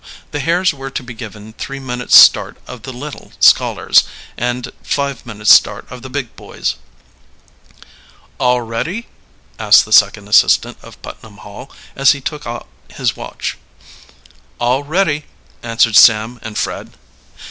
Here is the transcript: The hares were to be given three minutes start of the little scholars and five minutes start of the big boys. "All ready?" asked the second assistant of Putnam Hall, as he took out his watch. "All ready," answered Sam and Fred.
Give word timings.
The 0.31 0.39
hares 0.39 0.73
were 0.73 0.89
to 0.89 1.03
be 1.03 1.13
given 1.13 1.53
three 1.53 1.77
minutes 1.77 2.15
start 2.17 2.57
of 2.65 2.81
the 2.81 2.91
little 2.91 3.33
scholars 3.39 4.03
and 4.35 4.71
five 4.81 5.27
minutes 5.27 5.53
start 5.53 5.85
of 5.91 6.01
the 6.01 6.09
big 6.09 6.35
boys. 6.35 6.73
"All 8.39 8.63
ready?" 8.63 9.05
asked 9.59 9.85
the 9.85 9.93
second 9.93 10.27
assistant 10.27 10.79
of 10.81 10.99
Putnam 11.03 11.37
Hall, 11.45 11.71
as 11.95 12.13
he 12.13 12.19
took 12.19 12.47
out 12.47 12.65
his 12.89 13.15
watch. 13.15 13.59
"All 14.59 14.81
ready," 14.81 15.25
answered 15.61 15.95
Sam 15.95 16.39
and 16.41 16.57
Fred. 16.57 16.93